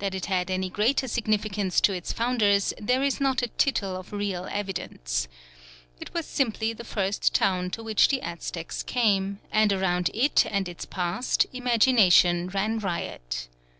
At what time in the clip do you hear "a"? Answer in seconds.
3.40-3.46